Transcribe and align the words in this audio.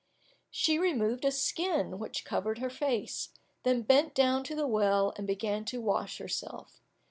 She 0.49 0.79
removed 0.79 1.25
a 1.25 1.31
skin 1.31 1.99
which 1.99 2.25
covered 2.25 2.57
her 2.57 2.71
face, 2.71 3.35
then 3.61 3.83
bent 3.83 4.15
down 4.15 4.43
to 4.45 4.55
the 4.55 4.65
well, 4.65 5.13
and 5.15 5.27
began 5.27 5.63
to 5.65 5.79
wash 5.79 6.17
herself. 6.17 6.81